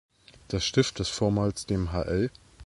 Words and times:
Das 0.47 0.65
Stift, 0.65 0.99
das 0.99 1.09
vormals 1.09 1.67
dem 1.67 1.93
Hl. 1.93 2.31